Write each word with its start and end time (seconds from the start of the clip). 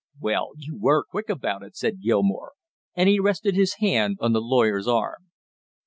"Well, 0.19 0.53
you 0.57 0.79
were 0.79 1.03
quick 1.03 1.29
about 1.29 1.61
it," 1.61 1.75
said 1.77 2.01
Gilmore, 2.01 2.53
and 2.95 3.07
he 3.07 3.19
rested 3.19 3.53
his 3.53 3.75
hand 3.75 4.17
on 4.19 4.33
the 4.33 4.41
lawyer's 4.41 4.87
arm. 4.87 5.29